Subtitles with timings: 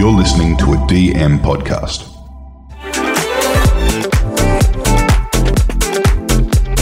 [0.00, 2.06] You're listening to a DM podcast.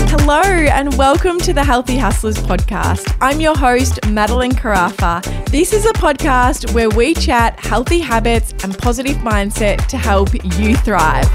[0.08, 3.12] Hello, and welcome to the Healthy Hustlers podcast.
[3.20, 5.24] I'm your host, Madelyn Carafa.
[5.46, 10.76] This is a podcast where we chat healthy habits and positive mindset to help you
[10.76, 11.26] thrive.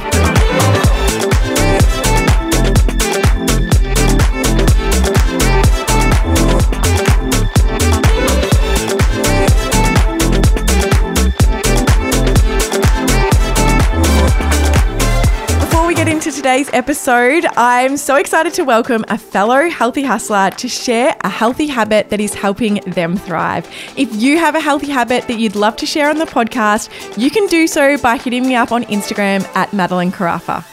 [16.43, 21.67] Today's episode, I'm so excited to welcome a fellow healthy hustler to share a healthy
[21.67, 23.66] habit that is helping them thrive.
[23.95, 27.31] If you have a healthy habit that you'd love to share on the podcast, you
[27.31, 30.66] can do so by hitting me up on Instagram at Madelyn Carafa.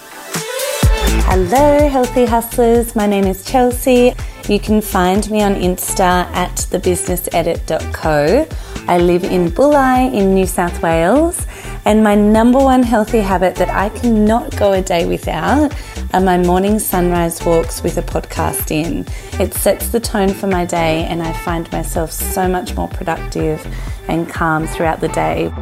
[1.28, 2.96] Hello, healthy hustlers.
[2.96, 4.12] My name is Chelsea.
[4.48, 8.48] You can find me on Insta at thebusinessedit.co.
[8.88, 11.46] I live in Bulli in New South Wales,
[11.90, 15.74] and my number one healthy habit that I cannot go a day without
[16.12, 19.04] are my morning sunrise walks with a podcast in.
[19.40, 23.66] It sets the tone for my day, and I find myself so much more productive
[24.06, 25.52] and calm throughout the day.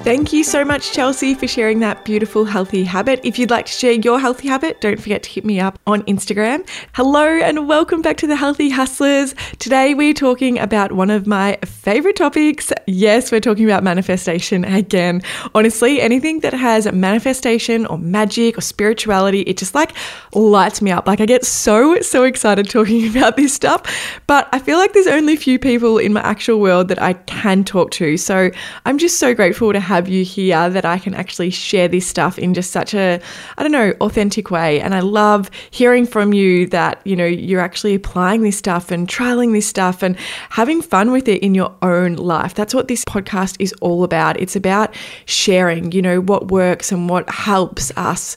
[0.00, 3.18] Thank you so much, Chelsea, for sharing that beautiful healthy habit.
[3.24, 6.02] If you'd like to share your healthy habit, don't forget to hit me up on
[6.02, 6.68] Instagram.
[6.92, 9.34] Hello, and welcome back to the Healthy Hustlers.
[9.58, 12.72] Today, we're talking about one of my favorite topics.
[12.86, 15.22] Yes, we're talking about manifestation again.
[15.56, 19.92] Honestly, anything that has manifestation or magic or spirituality, it just like
[20.34, 21.08] lights me up.
[21.08, 23.82] Like, I get so, so excited talking about this stuff,
[24.28, 27.14] but I feel like there's only a few people in my actual world that I
[27.14, 28.16] can talk to.
[28.16, 28.52] So,
[28.84, 32.38] I'm just so grateful to have you here that I can actually share this stuff
[32.38, 33.20] in just such a,
[33.56, 34.80] I don't know, authentic way.
[34.80, 39.08] And I love hearing from you that, you know, you're actually applying this stuff and
[39.08, 40.16] trialing this stuff and
[40.50, 42.54] having fun with it in your own life.
[42.54, 44.40] That's what this podcast is all about.
[44.40, 48.36] It's about sharing, you know, what works and what helps us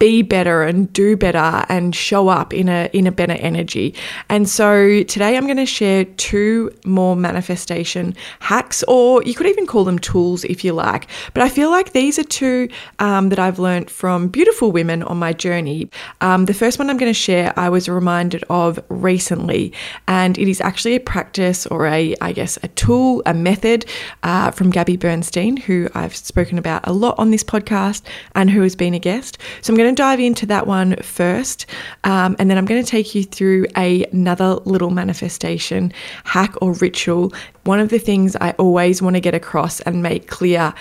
[0.00, 3.94] be better and do better and show up in a in a better energy.
[4.28, 9.66] And so today I'm going to share two more manifestation hacks, or you could even
[9.66, 11.06] call them tools if you like.
[11.34, 12.68] But I feel like these are two
[12.98, 15.90] um, that I've learned from beautiful women on my journey.
[16.22, 19.72] Um, the first one I'm going to share, I was reminded of recently,
[20.08, 23.84] and it is actually a practice or a I guess a tool, a method
[24.22, 28.02] uh, from Gabby Bernstein, who I've spoken about a lot on this podcast
[28.34, 29.36] and who has been a guest.
[29.60, 31.66] So I'm going to dive into that one first,
[32.04, 35.92] um, and then I'm going to take you through a, another little manifestation
[36.24, 37.32] hack or ritual.
[37.64, 40.74] One of the things I always want to get across and make clear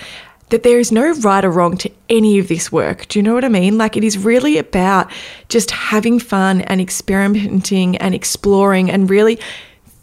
[0.50, 3.08] that there is no right or wrong to any of this work.
[3.08, 3.78] Do you know what I mean?
[3.78, 5.12] Like, it is really about
[5.48, 9.40] just having fun and experimenting and exploring and really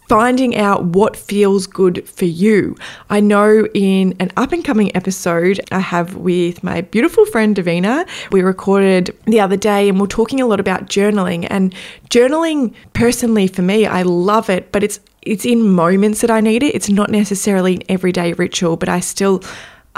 [0.07, 2.75] finding out what feels good for you.
[3.09, 8.07] I know in an up and coming episode I have with my beautiful friend Davina,
[8.31, 11.73] we recorded the other day and we're talking a lot about journaling and
[12.09, 16.63] journaling personally for me, I love it, but it's it's in moments that I need
[16.63, 16.73] it.
[16.73, 19.43] It's not necessarily an everyday ritual, but I still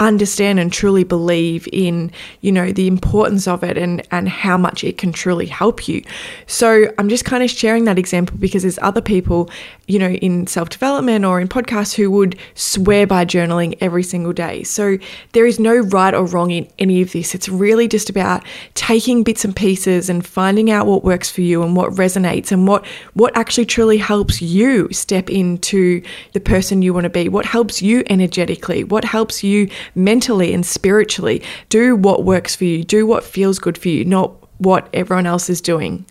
[0.00, 4.82] understand and truly believe in you know the importance of it and and how much
[4.82, 6.02] it can truly help you.
[6.46, 9.50] So i'm just kind of sharing that example because there's other people
[9.86, 14.62] you know in self-development or in podcasts who would swear by journaling every single day.
[14.62, 14.98] So
[15.32, 17.34] there is no right or wrong in any of this.
[17.34, 18.44] It's really just about
[18.74, 22.66] taking bits and pieces and finding out what works for you and what resonates and
[22.66, 27.44] what what actually truly helps you step into the person you want to be what
[27.44, 31.42] helps you energetically what helps you mentally and spiritually.
[31.68, 35.48] Do what works for you, do what feels good for you, not what everyone else
[35.48, 36.04] is doing.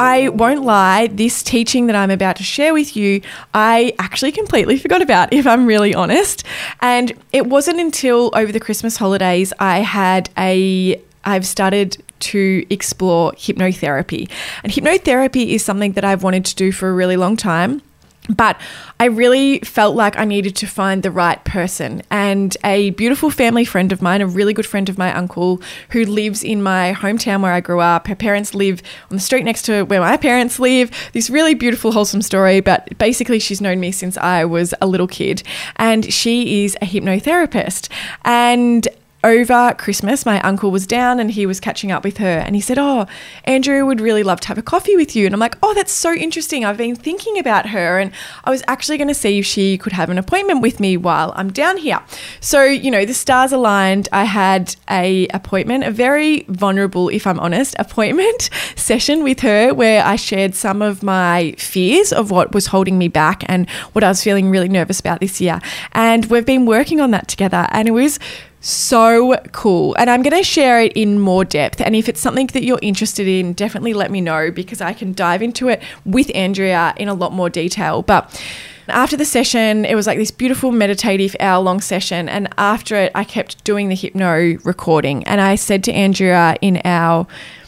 [0.00, 3.22] I won't lie, this teaching that I'm about to share with you,
[3.54, 6.44] I actually completely forgot about, if I'm really honest.
[6.80, 13.32] And it wasn't until over the Christmas holidays I had a I've started to explore
[13.32, 14.30] hypnotherapy.
[14.62, 17.82] And hypnotherapy is something that I've wanted to do for a really long time.
[18.28, 18.60] But
[19.00, 22.02] I really felt like I needed to find the right person.
[22.10, 25.60] And a beautiful family friend of mine, a really good friend of my uncle,
[25.90, 29.44] who lives in my hometown where I grew up, her parents live on the street
[29.44, 30.90] next to where my parents live.
[31.12, 32.60] This really beautiful, wholesome story.
[32.60, 35.42] But basically, she's known me since I was a little kid.
[35.76, 37.88] And she is a hypnotherapist.
[38.24, 38.86] And
[39.22, 42.60] over Christmas, my uncle was down and he was catching up with her and he
[42.60, 43.06] said, Oh,
[43.44, 45.26] Andrea would really love to have a coffee with you.
[45.26, 46.64] And I'm like, Oh, that's so interesting.
[46.64, 48.12] I've been thinking about her and
[48.44, 51.32] I was actually going to see if she could have an appointment with me while
[51.36, 52.00] I'm down here.
[52.40, 54.08] So, you know, the stars aligned.
[54.12, 60.02] I had a appointment, a very vulnerable, if I'm honest, appointment session with her where
[60.04, 64.08] I shared some of my fears of what was holding me back and what I
[64.08, 65.60] was feeling really nervous about this year.
[65.92, 68.18] And we've been working on that together and it was
[68.60, 69.94] so cool.
[69.98, 71.80] And I'm going to share it in more depth.
[71.80, 75.12] And if it's something that you're interested in, definitely let me know because I can
[75.12, 78.02] dive into it with Andrea in a lot more detail.
[78.02, 78.42] But
[78.88, 82.28] after the session, it was like this beautiful meditative hour long session.
[82.28, 85.24] And after it, I kept doing the hypno recording.
[85.24, 87.26] And I said to Andrea in our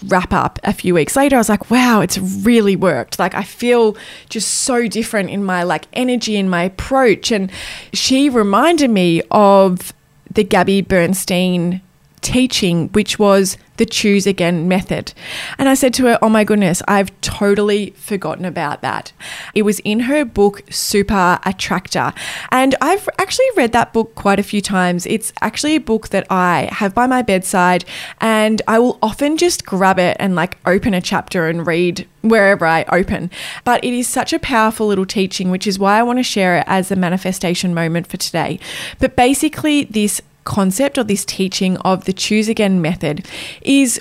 [0.09, 3.19] wrap up a few weeks later, I was like, wow, it's really worked.
[3.19, 3.97] Like, I feel
[4.29, 7.31] just so different in my like energy and my approach.
[7.31, 7.50] And
[7.93, 9.93] she reminded me of
[10.34, 11.81] the Gabby Bernstein
[12.23, 15.13] teaching, which was the choose again method.
[15.59, 19.13] And I said to her, Oh my goodness, I've totally forgotten about that.
[19.55, 22.13] It was in her book, Super Attractor.
[22.51, 25.07] And I've actually read that book quite a few times.
[25.07, 27.85] It's actually a book that I have by my bedside,
[28.21, 32.67] and I will often just grab it and like open a chapter and read wherever
[32.67, 33.31] I open.
[33.65, 36.59] But it is such a powerful little teaching, which is why I want to share
[36.59, 38.61] it as a manifestation moment for today.
[38.99, 43.27] But basically, this concept or this teaching of the choose again method
[43.62, 44.00] is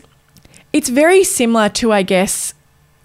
[0.73, 2.53] it's very similar to I guess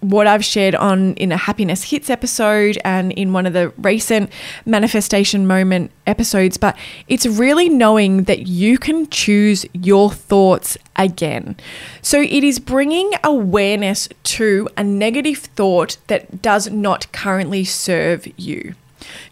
[0.00, 4.31] what I've shared on in a happiness hits episode and in one of the recent
[4.65, 6.77] manifestation moment episodes but
[7.09, 11.56] it's really knowing that you can choose your thoughts again.
[12.03, 18.75] So it is bringing awareness to a negative thought that does not currently serve you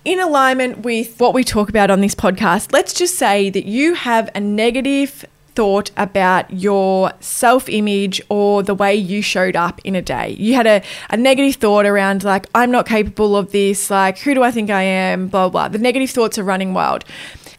[0.04, 3.94] in alignment with what we talk about on this podcast, let's just say that you
[3.94, 5.24] have a negative
[5.54, 10.36] thought about your self image or the way you showed up in a day.
[10.38, 14.34] You had a, a negative thought around, like, I'm not capable of this, like, who
[14.34, 15.68] do I think I am, blah, blah.
[15.68, 17.04] The negative thoughts are running wild.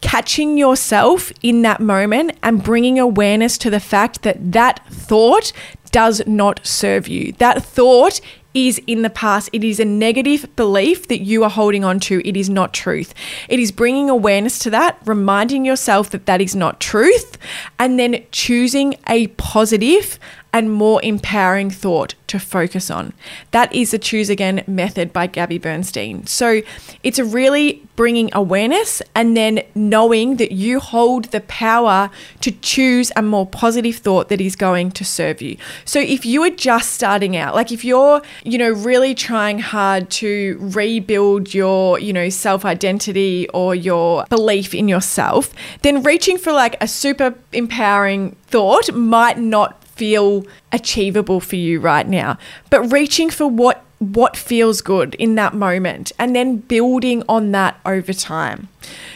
[0.02, 5.52] Catching yourself in that moment and bringing awareness to the fact that that thought
[5.90, 7.32] does not serve you.
[7.32, 8.20] That thought
[8.56, 9.50] is in the past.
[9.52, 12.26] It is a negative belief that you are holding on to.
[12.26, 13.12] It is not truth.
[13.50, 17.36] It is bringing awareness to that, reminding yourself that that is not truth,
[17.78, 20.18] and then choosing a positive
[20.56, 23.12] and more empowering thought to focus on.
[23.50, 26.26] That is the Choose Again method by Gabby Bernstein.
[26.26, 26.62] So
[27.02, 32.08] it's a really bringing awareness and then knowing that you hold the power
[32.40, 35.58] to choose a more positive thought that is going to serve you.
[35.84, 40.08] So if you are just starting out, like if you're, you know, really trying hard
[40.22, 46.52] to rebuild your, you know, self identity or your belief in yourself, then reaching for
[46.52, 52.38] like a super empowering thought might not feel achievable for you right now,
[52.70, 57.80] but reaching for what what feels good in that moment and then building on that
[57.86, 58.68] over time.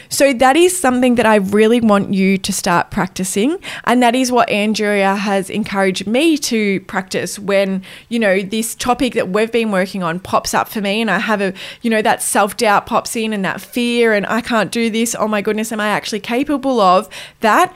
[0.09, 4.31] So that is something that I really want you to start practicing and that is
[4.31, 9.71] what Andrea has encouraged me to practice when, you know, this topic that we've been
[9.71, 13.15] working on pops up for me and I have a, you know, that self-doubt pops
[13.15, 15.15] in and that fear and I can't do this.
[15.17, 17.07] Oh my goodness, am I actually capable of
[17.41, 17.73] that?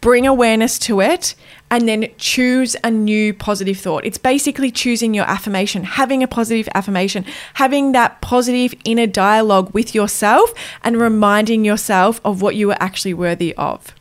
[0.00, 1.34] Bring awareness to it
[1.74, 4.04] and then choose a new positive thought.
[4.04, 7.24] It's basically choosing your affirmation, having a positive affirmation,
[7.54, 10.54] having that positive inner dialogue with yourself
[10.84, 13.92] and reminding yourself of what you are actually worthy of.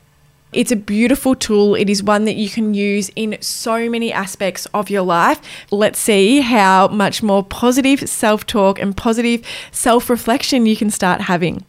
[0.51, 1.73] It's a beautiful tool.
[1.73, 5.41] It is one that you can use in so many aspects of your life.
[5.71, 11.21] Let's see how much more positive self talk and positive self reflection you can start
[11.21, 11.65] having.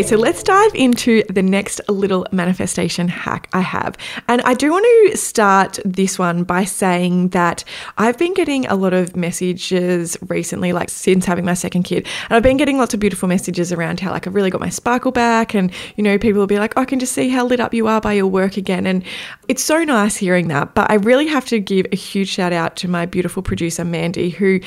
[0.00, 3.98] Okay, so let's dive into the next little manifestation hack I have.
[4.28, 7.64] And I do want to start this one by saying that
[7.98, 12.08] I've been getting a lot of messages recently, like since having my second kid.
[12.30, 14.70] And I've been getting lots of beautiful messages around how, like, I've really got my
[14.70, 15.52] sparkle back.
[15.52, 17.74] And, you know, people will be like, oh, I can just see how lit up
[17.74, 18.86] you are by your work again.
[18.86, 19.04] And
[19.48, 20.74] it's so nice hearing that.
[20.74, 24.30] But I really have to give a huge shout out to my beautiful producer, Mandy,
[24.30, 24.60] who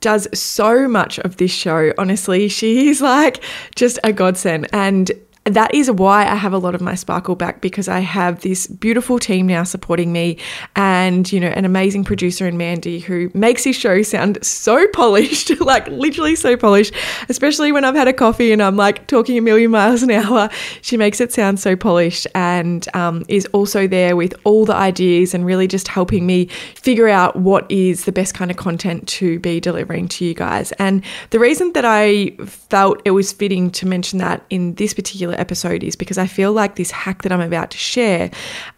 [0.00, 1.92] does so much of this show.
[1.98, 3.42] Honestly, she's like
[3.74, 4.68] just a godsend.
[4.72, 5.10] And
[5.54, 8.66] that is why I have a lot of my sparkle back because I have this
[8.66, 10.38] beautiful team now supporting me
[10.76, 15.58] and, you know, an amazing producer in Mandy who makes his show sound so polished,
[15.60, 16.94] like literally so polished,
[17.28, 20.48] especially when I've had a coffee and I'm like talking a million miles an hour.
[20.82, 25.34] She makes it sound so polished and um, is also there with all the ideas
[25.34, 29.38] and really just helping me figure out what is the best kind of content to
[29.40, 30.72] be delivering to you guys.
[30.72, 35.34] And the reason that I felt it was fitting to mention that in this particular
[35.38, 38.30] episode is because I feel like this hack that I'm about to share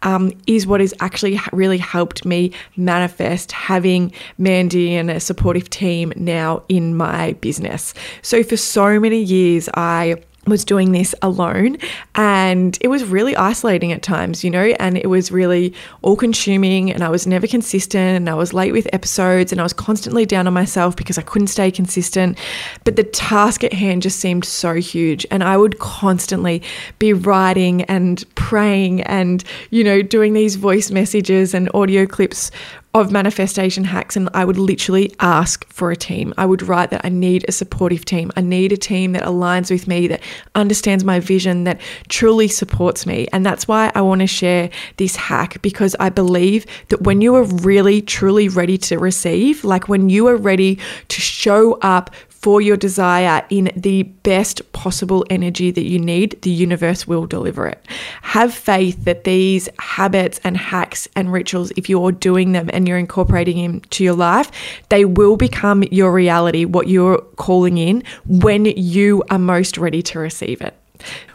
[0.03, 6.13] um, is what has actually really helped me manifest having Mandy and a supportive team
[6.15, 7.93] now in my business.
[8.21, 11.77] So for so many years, I was doing this alone
[12.15, 15.71] and it was really isolating at times, you know, and it was really
[16.01, 19.63] all consuming and I was never consistent and I was late with episodes and I
[19.63, 22.39] was constantly down on myself because I couldn't stay consistent.
[22.85, 26.63] But the task at hand just seemed so huge and I would constantly
[26.97, 32.49] be writing and praying and, you know, doing these voice messages and audio clips
[32.93, 36.33] of manifestation hacks and I would literally ask for a team.
[36.37, 38.31] I would write that I need a supportive team.
[38.35, 40.21] I need a team that aligns with me, that
[40.55, 41.79] understands my vision, that
[42.09, 43.27] truly supports me.
[43.31, 47.35] And that's why I want to share this hack because I believe that when you
[47.35, 52.59] are really, truly ready to receive, like when you are ready to show up for
[52.59, 57.85] your desire in the best possible energy that you need, the universe will deliver it.
[58.23, 62.97] Have faith that these habits and hacks and rituals, if you're doing them and you're
[62.97, 64.51] incorporating them to your life,
[64.89, 70.17] they will become your reality, what you're calling in when you are most ready to
[70.17, 70.75] receive it.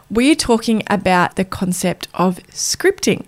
[0.09, 3.25] We're talking about the concept of scripting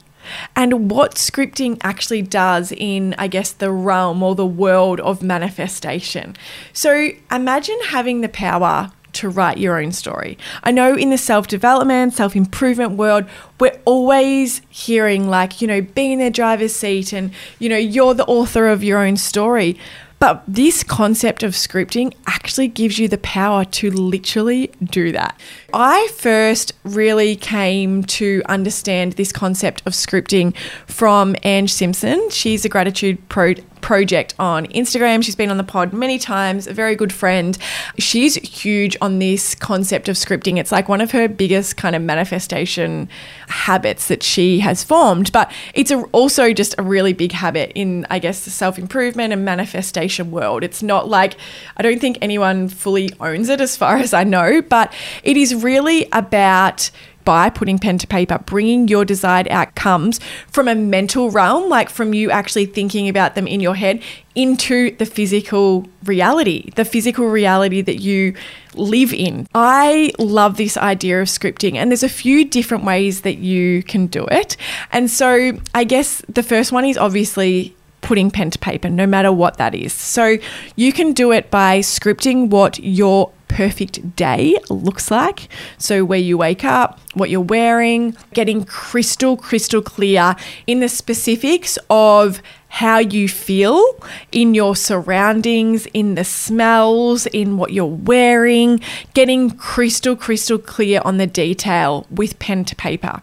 [0.55, 6.35] and what scripting actually does in, I guess, the realm or the world of manifestation.
[6.73, 10.37] So imagine having the power to write your own story.
[10.63, 13.25] I know in the self development, self improvement world,
[13.59, 18.13] we're always hearing, like, you know, being in the driver's seat and, you know, you're
[18.13, 19.77] the author of your own story.
[20.19, 25.39] But this concept of scripting actually gives you the power to literally do that.
[25.73, 30.55] I first really came to understand this concept of scripting
[30.87, 32.29] from Ange Simpson.
[32.31, 35.23] She's a gratitude pro project on Instagram.
[35.23, 37.57] She's been on the pod many times, a very good friend.
[37.97, 40.57] She's huge on this concept of scripting.
[40.57, 43.09] It's like one of her biggest kind of manifestation
[43.47, 48.05] habits that she has formed, but it's a, also just a really big habit in,
[48.09, 50.63] I guess, the self improvement and manifestation world.
[50.63, 51.35] It's not like,
[51.77, 54.93] I don't think anyone fully owns it as far as I know, but
[55.23, 56.91] it is really about
[57.29, 62.11] by putting pen to paper, bringing your desired outcomes from a mental realm, like from
[62.11, 64.01] you actually thinking about them in your head,
[64.33, 68.33] into the physical reality, the physical reality that you
[68.73, 69.45] live in.
[69.53, 74.07] I love this idea of scripting, and there's a few different ways that you can
[74.07, 74.57] do it.
[74.91, 79.31] And so, I guess the first one is obviously putting pen to paper, no matter
[79.31, 79.93] what that is.
[79.93, 80.37] So
[80.75, 85.49] you can do it by scripting what your perfect day looks like.
[85.77, 91.77] So, where you wake up, what you're wearing, getting crystal, crystal clear in the specifics
[91.89, 93.83] of how you feel
[94.31, 98.79] in your surroundings, in the smells, in what you're wearing,
[99.13, 103.21] getting crystal, crystal clear on the detail with pen to paper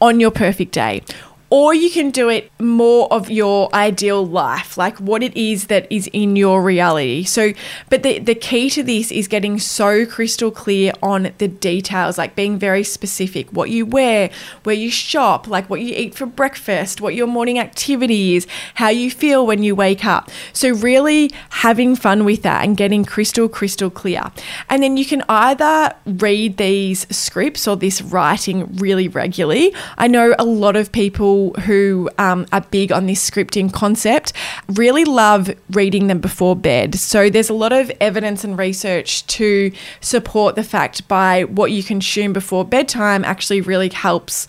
[0.00, 1.00] on your perfect day
[1.48, 5.86] or you can do it more of your ideal life, like what it is that
[5.90, 7.22] is in your reality.
[7.22, 7.52] So,
[7.88, 12.34] but the, the key to this is getting so crystal clear on the details, like
[12.34, 14.30] being very specific what you wear,
[14.64, 18.88] where you shop, like what you eat for breakfast, what your morning activity is, how
[18.88, 20.30] you feel when you wake up.
[20.52, 24.32] So, really having fun with that and getting crystal, crystal clear.
[24.68, 29.72] And then you can either read these scripts or this writing really regularly.
[29.96, 34.32] I know a lot of people people who um, are big on this scripting concept
[34.68, 36.94] really love reading them before bed.
[36.94, 41.82] So there's a lot of evidence and research to support the fact by what you
[41.82, 44.46] consume before bedtime actually really helps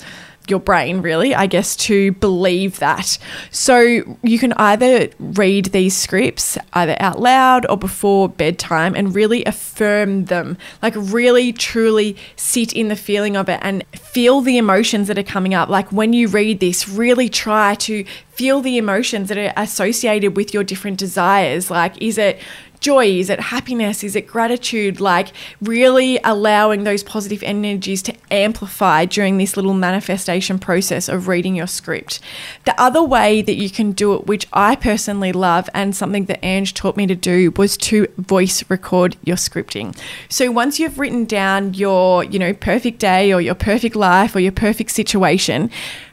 [0.49, 3.17] your brain, really, I guess, to believe that.
[3.51, 9.43] So you can either read these scripts either out loud or before bedtime and really
[9.45, 15.07] affirm them, like really truly sit in the feeling of it and feel the emotions
[15.07, 15.69] that are coming up.
[15.69, 18.05] Like when you read this, really try to
[18.37, 21.71] feel the emotions that are associated with your different desires.
[21.71, 22.39] Like, is it
[22.79, 23.05] joy?
[23.07, 24.03] Is it happiness?
[24.03, 24.99] Is it gratitude?
[24.99, 25.29] Like
[25.61, 31.67] really allowing those positive energies to amplify during this little manifestation process of reading your
[31.67, 32.19] script.
[32.65, 36.43] The other way that you can do it, which I personally love and something that
[36.43, 39.97] Ange taught me to do, was to voice record your scripting.
[40.29, 44.39] So once you've written down your, you know, perfect day or your perfect life or
[44.39, 45.69] your perfect situation,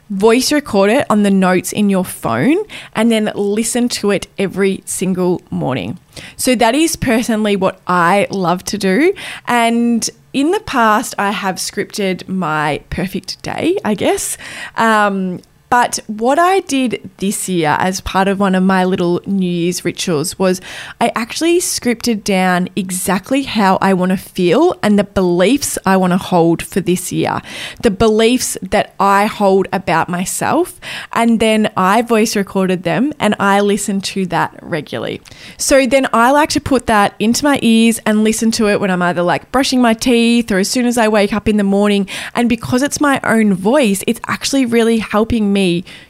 [0.09, 2.57] voice record it on the notes in your phone
[2.93, 5.97] and then listen to it every single morning.
[6.37, 9.13] So that is personally what I love to do.
[9.47, 14.37] And in the past, I have scripted my perfect day, I guess.
[14.75, 15.41] Um,
[15.77, 19.83] but what I did this year as part of one of my little New Year's
[19.83, 20.61] rituals was
[21.01, 26.11] I actually scripted down exactly how I want to feel and the beliefs I want
[26.11, 27.41] to hold for this year,
[27.81, 30.79] the beliefs that I hold about myself.
[31.11, 35.19] And then I voice recorded them and I listen to that regularly.
[35.57, 38.91] So then I like to put that into my ears and listen to it when
[38.91, 41.65] I'm either like brushing my teeth or as soon as I wake up in the
[41.65, 42.07] morning.
[42.33, 45.64] And because it's my own voice, it's actually really helping me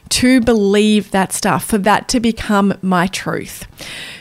[0.08, 3.66] to believe that stuff, for that to become my truth.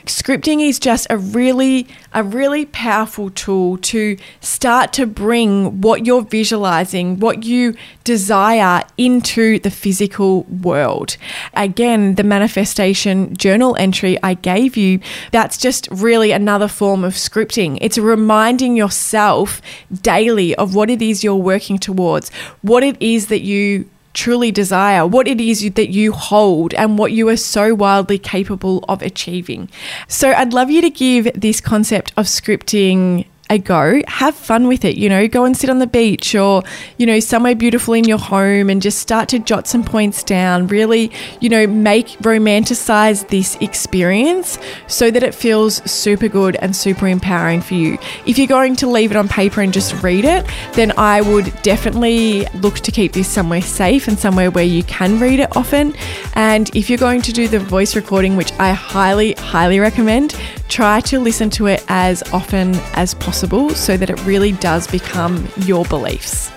[0.06, 6.24] Scripting is just a really, a really powerful tool to start to bring what you're
[6.24, 11.18] visualizing, what you desire into the physical world.
[11.54, 15.00] Again, the manifestation journal entry I gave you,
[15.32, 17.78] that's just really another form of scripting.
[17.80, 19.62] It's reminding yourself
[20.02, 25.06] daily of what it is you're working towards, what it is that you truly desire,
[25.06, 29.70] what it is that you hold, and what you are so wildly capable of achieving.
[30.08, 34.84] So, I'd love you to give this concept of scripting a go, have fun with
[34.84, 34.98] it.
[34.98, 36.64] You know, go and sit on the beach or,
[36.98, 40.68] you know, somewhere beautiful in your home and just start to jot some points down.
[40.68, 41.12] Really,
[41.42, 47.62] you know, make romanticize this experience so that it feels super good and super empowering
[47.62, 47.98] for you.
[48.26, 51.54] If you're going to leave it on paper and just read it, then I would
[51.62, 55.96] definitely look to keep this somewhere safe and somewhere where you can read it often.
[56.34, 60.36] And if you're going to do the voice recording, which I highly, highly recommend,
[60.68, 65.48] try to listen to it as often as possible so that it really does become
[65.58, 66.52] your beliefs.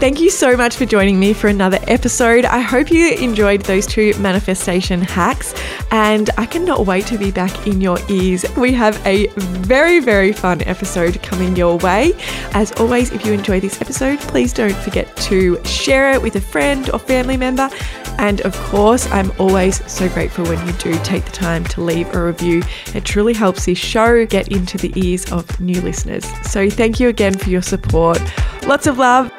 [0.00, 2.46] Thank you so much for joining me for another episode.
[2.46, 5.52] I hope you enjoyed those two manifestation hacks,
[5.90, 8.46] and I cannot wait to be back in your ears.
[8.56, 12.14] We have a very, very fun episode coming your way.
[12.52, 16.40] As always, if you enjoy this episode, please don't forget to share it with a
[16.40, 17.68] friend or family member.
[18.20, 22.14] And of course, I'm always so grateful when you do take the time to leave
[22.14, 22.62] a review.
[22.94, 26.26] It truly helps this show get into the ears of new listeners.
[26.46, 28.20] So thank you again for your support.
[28.66, 29.32] Lots of love.